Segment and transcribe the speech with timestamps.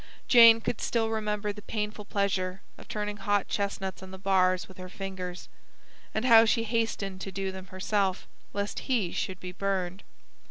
[0.27, 4.79] Jane could still remember the painful pleasure of turning hot chestnuts on the bars with
[4.79, 5.47] her fingers,
[6.11, 10.01] and how she hastened to do them herself, lest he should be burned.